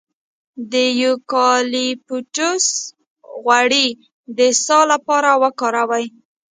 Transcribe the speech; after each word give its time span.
د 0.71 0.73
یوکالیپټوس 1.03 2.65
غوړي 3.43 3.87
د 4.37 4.39
ساه 4.65 4.83
لپاره 4.91 5.29
وکاروئ 5.43 6.05